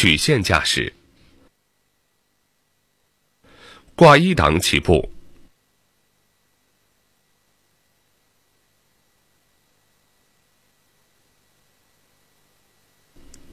[0.00, 0.92] 曲线驾驶。
[3.96, 5.10] 挂一档起步。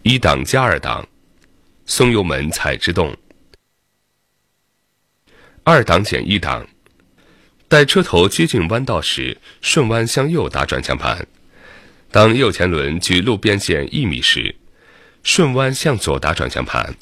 [0.03, 1.07] 一档加二档，
[1.87, 3.17] 松油门踩制动。
[5.63, 6.67] 二档减一档，
[7.67, 11.27] 待车头接近弯道时，顺弯向右打转向盘。
[12.11, 14.55] 当右前轮距路边线一米时，
[15.25, 16.95] 顺弯向左打转向盘，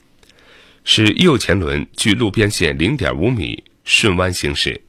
[0.85, 4.81] 使右前轮距路边线零点五米，顺弯行驶。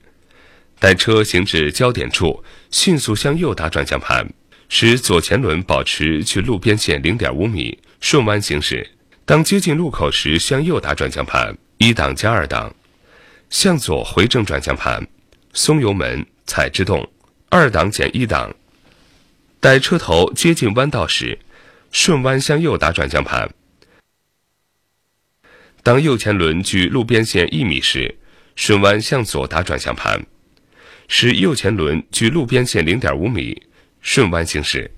[0.78, 4.32] 待车行至交点处，迅速向右打转向盘，
[4.68, 8.88] 使左前轮保持距路边线零点五米，顺弯行驶。
[9.24, 12.72] 当接近路口时，向右打转向盘，一档加二档。
[13.50, 15.04] 向左回正转向盘，
[15.52, 17.10] 松油门踩制动，
[17.48, 18.54] 二档减一档。
[19.58, 21.36] 待车头接近弯道时，
[21.94, 23.48] 顺弯向右打转向盘。
[25.80, 28.12] 当右前轮距路边线一米时，
[28.56, 30.26] 顺弯向左打转向盘，
[31.06, 33.62] 使右前轮距路边线零点五米，
[34.00, 34.90] 顺弯行驶。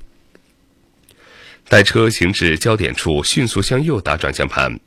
[1.69, 4.81] 待车行至交点处，迅速向右打转向盘。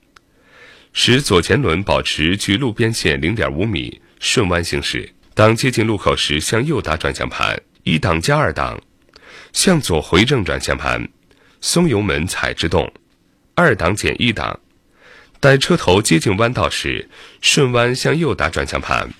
[0.91, 5.13] 使左前轮保持距路边线零点五米，顺弯行驶。
[5.35, 8.81] 当接近路口时，向右打转向盘，一档加二档，
[9.53, 11.07] 向左回正转向盘，
[11.61, 12.91] 松油门踩制动，
[13.55, 14.59] 二档减一档。
[15.39, 17.09] 待车头接近弯道时，
[17.41, 19.13] 顺弯向右打转向盘。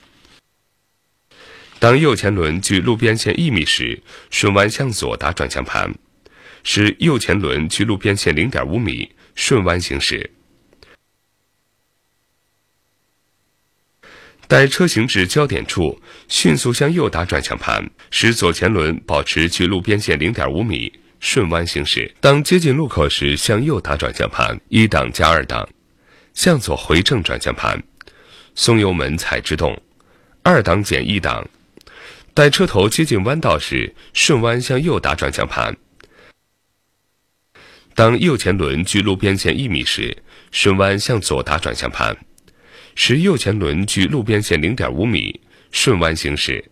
[1.79, 5.93] 当右前轮距路边线一米时，顺弯向左打转向盘，
[6.63, 10.29] 使右前轮距路边线零点五米，顺弯行驶。
[14.47, 22.13] 待车行至交点处，迅速向右打转向盘，使左前轮保持距路边线零点五米，顺弯行驶。
[22.19, 25.67] 当接近路口时，向右打转向盘，一档加二档，
[26.33, 27.81] 向左回正转向盘，
[28.55, 29.81] 松油门踩制动，
[30.43, 31.47] 二档减一档。
[32.33, 35.75] 待车头接近弯道时，顺弯向右打转向盘。
[37.93, 40.15] 当右前轮距路边线一米时，
[40.51, 42.15] 顺弯向左打转向盘。
[42.95, 45.41] 使右前轮距路边线零点五米，
[45.71, 46.63] 顺弯行驶。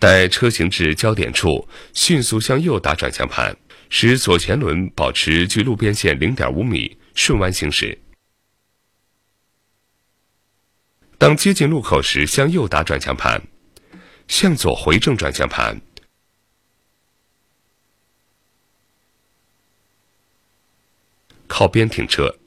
[0.00, 3.54] 待车行至交点处，迅速向右打转向盘，
[3.90, 7.98] 使左前轮保持距路边线零点五米，顺弯行驶。
[11.18, 13.42] 当接近路口时，向右打转向盘，
[14.26, 15.78] 向左回正转向盘，
[21.46, 22.39] 靠边停车。